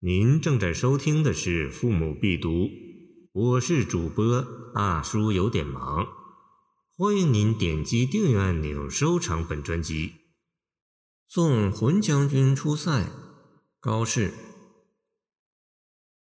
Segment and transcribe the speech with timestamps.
[0.00, 2.50] 您正在收听的是《父母必读》，
[3.32, 6.06] 我是主播大叔，有点忙。
[6.94, 10.12] 欢迎您点击订阅按钮，收藏本专辑。
[11.26, 13.10] 送浑将军出塞，
[13.80, 14.34] 高适。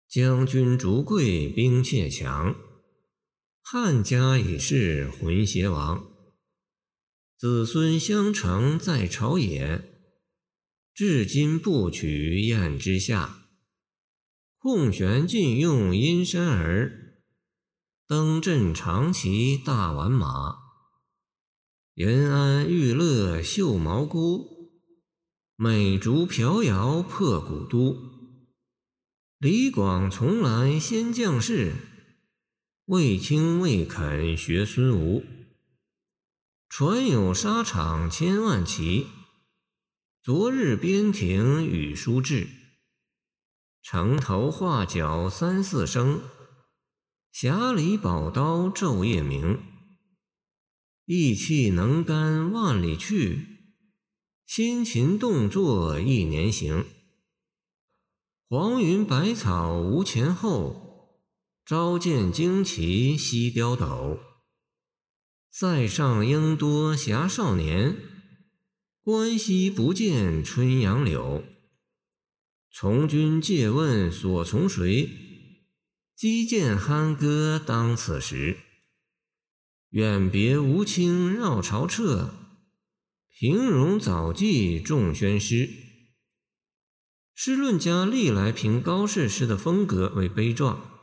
[0.07, 2.55] 将军逐贵兵怯强，
[3.63, 6.13] 汉家已是浑邪王。
[7.39, 9.83] 子孙相承在朝野，
[10.93, 13.39] 至今不取燕之下。
[14.63, 17.17] 空悬禁用阴山儿，
[18.07, 20.55] 登镇长骑大宛马。
[21.95, 24.71] 延安玉勒绣毛姑，
[25.57, 27.97] 美竹飘摇破古都。
[29.39, 31.73] 李广从来先将士，
[32.85, 35.25] 卫青未肯学孙吴。
[36.69, 39.09] 传有沙场千万骑，
[40.23, 42.62] 昨日边庭与书至。
[43.83, 46.23] 城头画角三四声，
[47.35, 49.61] 匣里宝刀昼夜鸣。
[51.05, 53.45] 意气能干万里去，
[54.47, 56.87] 辛勤动作一年行。
[58.49, 61.19] 黄云百草无前后，
[61.65, 64.21] 朝见旌旗夕雕斗。
[65.51, 67.97] 塞上应多侠少年，
[69.03, 71.43] 关西不见春杨柳。
[72.75, 75.07] 从军借问所从谁？
[76.17, 78.57] 击剑酣歌当此时。
[79.91, 82.31] 远别吴清绕朝彻，
[83.29, 85.69] 平戎早记众宣诗。
[87.35, 90.99] 诗论家历来评高适诗的风格为悲壮，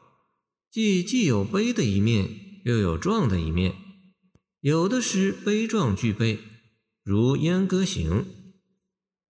[0.72, 2.28] 既既有悲的一面，
[2.66, 3.76] 又有壮的一面。
[4.62, 6.40] 有的诗悲壮俱备，
[7.04, 8.24] 如《燕歌行》。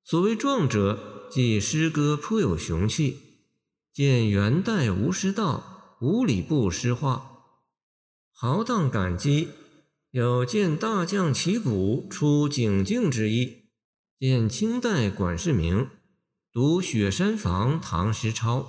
[0.05, 1.08] 所谓壮者。
[1.31, 3.17] 即诗歌颇有雄气，
[3.93, 7.13] 见元代吴师道《五里部诗话》，
[8.31, 9.49] 豪荡感激，
[10.09, 13.69] 有见大将旗鼓出景静之意。
[14.19, 15.87] 见清代管世明
[16.51, 18.59] 读《雪山房唐诗抄》，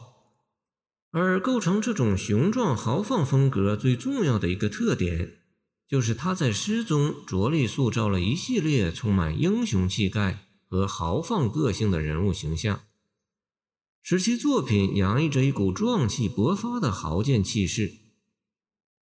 [1.10, 5.38] 而构成这种雄壮豪放风格最重要的一个特点，
[5.88, 10.49] 就是他在诗中着力塑造了一系列充满英雄气概。
[10.70, 12.84] 和豪放个性的人物形象，
[14.00, 17.92] 使其作品洋溢着一股壮气勃发的豪健气势。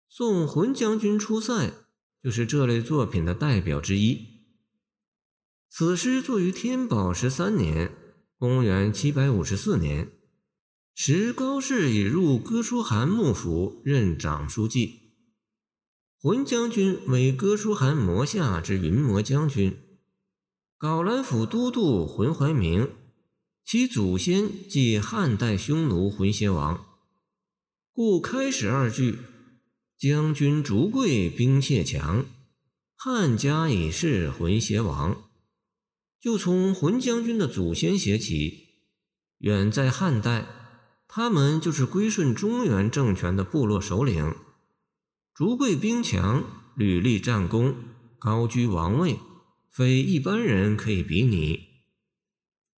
[0.08, 1.72] 送浑将军出塞
[2.20, 4.34] 就是这类作品的代表之一。
[5.68, 7.96] 此诗作于天宝十三年
[8.36, 10.10] （公元754年），
[10.96, 15.12] 时高适已入哥舒翰幕府任长书记，
[16.18, 19.78] 浑将军为哥舒翰魔下之云魔将军。
[20.78, 22.90] 皋兰府都督浑怀明，
[23.64, 26.84] 其祖先即汉代匈奴浑邪王，
[27.92, 29.18] 故开始二句
[29.96, 32.26] “将军逐贵兵械强，
[32.96, 35.24] 汉家已是浑邪王”，
[36.20, 38.64] 就从浑将军的祖先写起。
[39.38, 40.46] 远在汉代，
[41.06, 44.34] 他们就是归顺中原政权的部落首领，
[45.32, 46.44] 逐贵兵强，
[46.76, 47.74] 屡立战功，
[48.18, 49.18] 高居王位。
[49.74, 51.82] 非一般人可以比拟，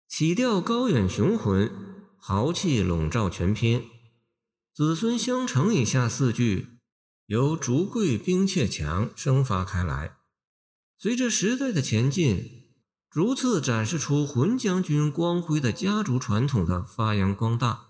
[0.07, 1.69] 起调高远雄浑，
[2.17, 3.83] 豪气笼罩全篇。
[4.73, 6.79] 子孙相承以下四句
[7.25, 10.16] 由竹贵兵怯强生发开来，
[10.97, 12.69] 随着时代的前进，
[13.09, 17.89] 逐次展示出浑将军光辉的家族传统的发扬光大。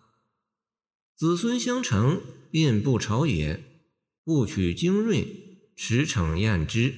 [1.15, 3.83] 子孙相承，遍布朝野，
[4.23, 6.95] 不取精锐，驰骋燕之。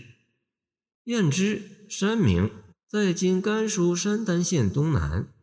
[1.03, 1.73] 燕之。
[1.89, 2.51] 山明
[2.87, 5.33] 在今甘肃山丹县东南，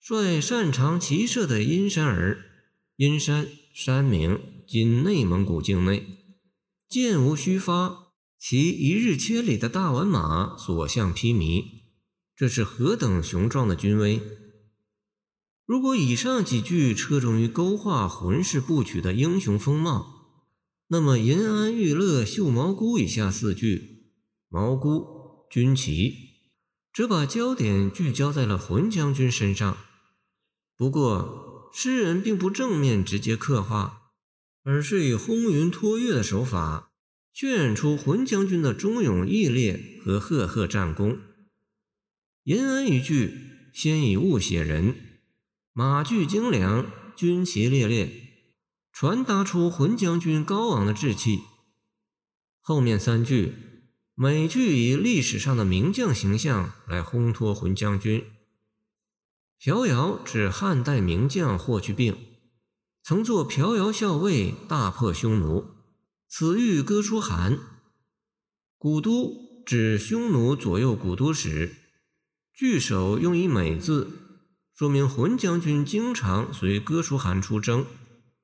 [0.00, 2.44] 率擅长骑射的阴山儿，
[2.96, 6.06] 阴山山明今内蒙古境内，
[6.88, 11.64] 箭无虚发，骑一日千里的大宛马所向披靡，
[12.36, 14.20] 这是何等雄壮的军威！
[15.66, 20.36] 如果以上几句侧重于勾画浑氏部曲的英雄风貌，
[20.88, 24.10] 那么延安玉勒绣毛菇以下四句，
[24.48, 25.13] 毛菇。
[25.54, 26.40] 军旗
[26.92, 29.78] 则把焦点聚焦在了浑将军身上。
[30.76, 34.10] 不过，诗人并不正面直接刻画，
[34.64, 36.90] 而是以轰云托月的手法，
[37.32, 41.20] 渲染出浑将军的忠勇义烈和赫赫战功。
[42.42, 45.20] 延安一句先以物写人，
[45.72, 48.10] 马具精良，军旗猎猎，
[48.90, 51.42] 传达出浑将军高昂的志气。
[52.60, 53.73] 后面三句。
[54.16, 58.24] 美句以历史上的名将形象来烘托浑将军，
[59.58, 62.16] 朴瑶指汉代名将霍去病，
[63.02, 65.68] 曾作朴瑶校尉，大破匈奴，
[66.28, 67.58] 此欲哥舒韩。
[68.78, 71.74] 古都指匈奴左右古都时，
[72.54, 74.12] 句首用以美字，
[74.72, 77.84] 说明浑将军经常随哥舒韩出征，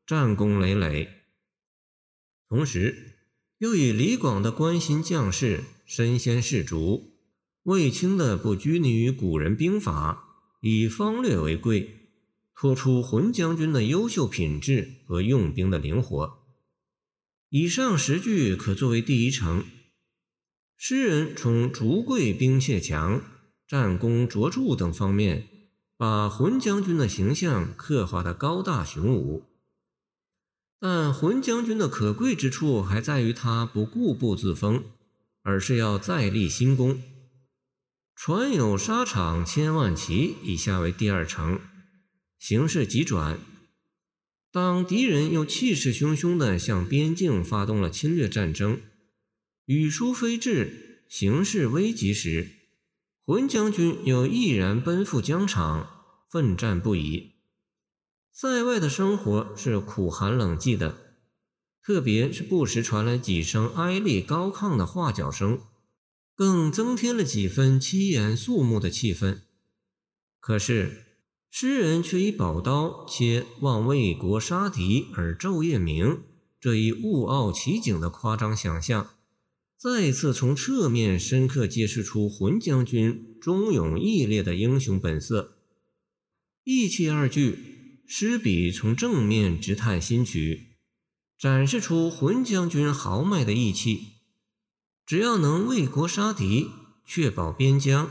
[0.05, 1.09] 战功累累。
[2.49, 3.10] 同时，
[3.61, 7.11] 又以李广的关心将士，身先士卒；
[7.65, 12.09] 卫青的不拘泥于古人兵法，以方略为贵，
[12.55, 16.39] 托出浑将军的优秀品质和用兵的灵活。
[17.51, 19.63] 以上十句可作为第一层。
[20.79, 23.23] 诗人从竹贵兵械强、
[23.69, 25.47] 战功卓著等方面，
[25.99, 29.50] 把浑将军的形象刻画得高大雄武。
[30.81, 34.83] 但浑将军的可贵之处还在于他不固步自封，
[35.43, 37.03] 而是要再立新功。
[38.17, 41.61] 船有沙场千万骑，以下为第二层，
[42.39, 43.39] 形势急转。
[44.51, 48.81] 当敌人又气势汹汹地向边境发动了侵略战争，
[49.67, 52.49] 语书非至，形势危急时，
[53.25, 57.40] 浑将军又毅然奔赴疆场，奋战不已。
[58.33, 61.17] 塞外的生活是苦寒冷寂的，
[61.83, 65.61] 特别是不时传来几声哀厉高亢的画角声，
[66.35, 69.41] 更增添了几分凄严肃穆的气氛。
[70.39, 71.05] 可是
[71.51, 76.23] 诗人却以宝刀切望为国杀敌而昼夜鸣
[76.59, 79.11] 这一物傲奇景的夸张想象，
[79.77, 85.59] 再次从侧面深刻揭示出浑将军忠勇义烈的英雄本色。
[86.65, 87.70] 义气二句。
[88.13, 90.79] 诗笔从正面直探心曲，
[91.39, 94.01] 展示出浑将军豪迈的义气。
[95.07, 96.71] 只要能为国杀敌，
[97.07, 98.11] 确保边疆，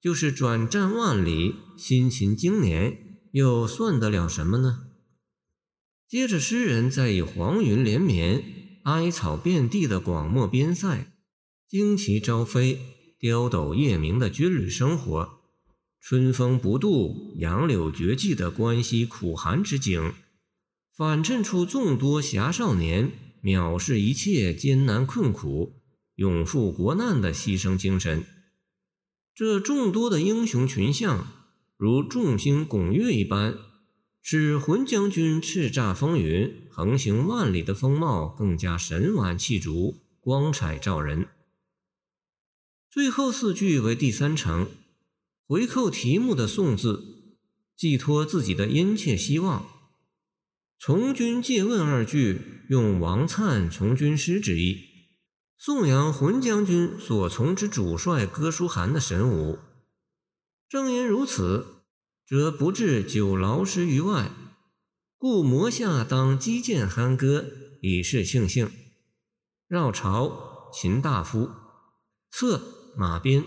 [0.00, 4.86] 就是转战万里，辛勤经年，又算得了什么呢？
[6.08, 11.12] 接着，诗人再以黄云连绵、哀草遍地的广漠边塞，
[11.70, 12.80] 旌旗招飞、
[13.18, 15.35] 刁斗夜鸣的军旅生活。
[16.08, 20.14] 春风不度、杨柳绝迹的关西苦寒之景，
[20.94, 23.10] 反衬出众多侠少年
[23.42, 25.82] 藐视一切艰难困苦、
[26.14, 28.24] 勇赴国难的牺牲精神。
[29.34, 31.26] 这众多的英雄群像，
[31.76, 33.58] 如众星拱月一般，
[34.22, 41.26] 使浑将军叱咤风云、横行万里的风貌更加神完气足、光彩照人。
[42.88, 44.68] 最后四句为第三层。
[45.48, 47.36] 回扣题目的“宋”字，
[47.76, 49.64] 寄托自己的殷切希望。
[50.76, 54.80] 从军借问二句，用王粲从军师之意，
[55.56, 59.60] 颂扬浑将军所从之主帅哥舒翰的神武。
[60.68, 61.84] 正因如此，
[62.26, 64.32] 则不至久劳师于外，
[65.16, 67.46] 故摩下当击剑酣歌，
[67.80, 68.68] 以示庆幸。
[69.68, 71.50] 绕朝，秦大夫，
[72.32, 73.44] 策马鞭。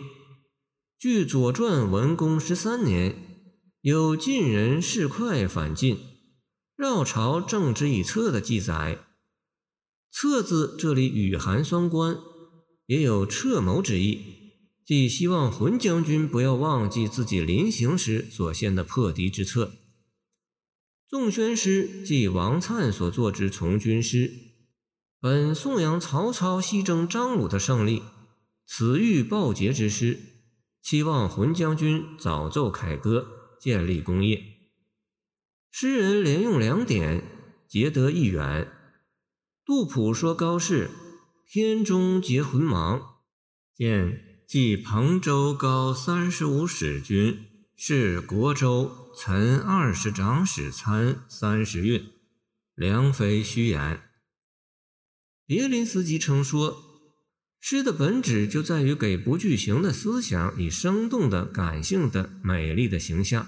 [1.00, 3.16] 据《左传》文公十三年，
[3.80, 5.98] 有晋人士快反晋，
[6.76, 9.00] 绕朝正之以策的记载。
[10.12, 12.18] 策字这里语含双关，
[12.88, 14.20] 也有策谋之意，
[14.86, 19.72] 即希望浑将军不要忘记自己临行时所献的破敌之策。
[21.08, 24.34] 纵宣诗即王粲所作之从军诗，
[25.22, 28.04] 本颂扬曹操西征张鲁的胜利，
[28.68, 30.36] 此欲报捷之诗。
[30.82, 34.42] 期望浑将军早奏凯歌，建立功业。
[35.70, 37.24] 诗人连用两点，
[37.68, 38.72] 结得一远。
[39.64, 40.90] 杜甫说高适
[41.48, 43.18] ：“天中结浑芒，
[43.76, 47.46] 见即彭州高三十五使君，
[47.76, 52.12] 是国州岑二十长史参三十韵，
[52.74, 54.02] 良非虚言。”
[55.46, 56.89] 别林斯基称说。
[57.60, 63.48] 诗的本质就在于给不具形的思想以生动的、感性的、美丽的形象。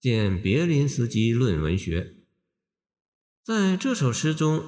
[0.00, 2.16] 见别林斯基论文学。
[3.44, 4.62] 在这首诗中，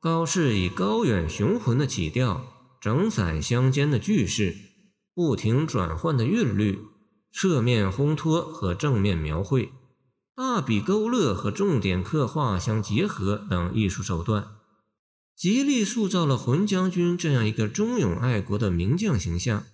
[0.00, 4.56] 高适以高远雄浑的起调、整散相间的句式、
[5.14, 6.78] 不停转换的韵律、
[7.32, 9.70] 侧面烘托和正面描绘、
[10.34, 14.59] 大笔勾勒和重点刻画相结合等艺术手段。
[15.40, 19.64] 极力塑造了浑将军这样一个忠勇爱国的名将形象。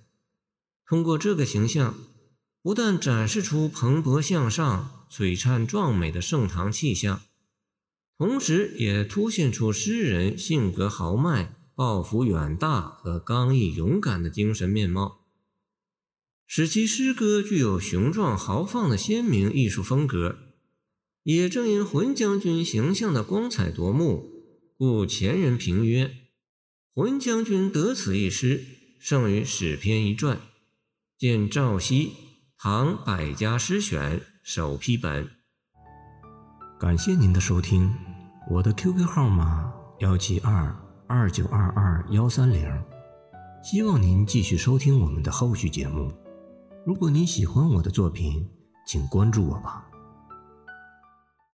[0.86, 1.98] 通过这个形象，
[2.62, 7.20] 不但展示出蓬勃向上、璀璨壮美的盛唐气象，
[8.16, 15.22] 同时也凸显出诗人性格豪迈、抱负远大和刚毅勇敢的精神面貌。
[16.46, 20.38] 使其诗歌具有雄壮豪放的鲜明艺术风格。
[21.24, 24.35] 也正因浑将军形象的光彩夺目，
[24.78, 26.10] 故前人评曰
[26.94, 28.62] ：“浑将军得此一诗，
[29.00, 30.38] 胜于史篇一传。”
[31.16, 32.08] 见赵熙
[32.58, 35.30] 《唐百家诗选》首批本。
[36.78, 37.90] 感谢您的收听，
[38.50, 42.70] 我的 QQ 号码幺七二二九二二幺三零，
[43.64, 46.12] 希望您继续收听我们的后续节目。
[46.84, 48.46] 如果您喜欢我的作品，
[48.86, 49.88] 请关注我吧。